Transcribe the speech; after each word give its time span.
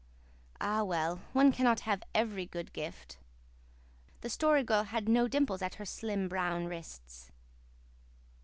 Ah 0.59 0.81
well, 0.83 1.21
one 1.31 1.51
cannot 1.51 1.81
have 1.81 2.01
every 2.15 2.47
good 2.47 2.73
gift! 2.73 3.19
The 4.21 4.31
Story 4.31 4.63
Girl 4.63 4.85
had 4.85 5.07
no 5.07 5.27
dimples 5.27 5.61
at 5.61 5.75
her 5.75 5.85
slim, 5.85 6.27
brown 6.27 6.65
wrists. 6.65 7.29